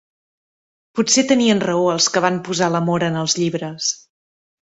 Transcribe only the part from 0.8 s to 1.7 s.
Potser tenien